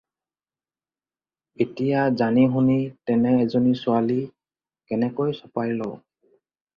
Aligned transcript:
এতিয়া 1.65 1.99
জানি-শুনি 2.21 2.77
তেনে 3.09 3.33
এজনী 3.43 3.73
ছোৱালী 3.81 4.17
কেনেকৈ 4.93 5.37
চপাই 5.41 5.77
লওঁ। 5.83 5.93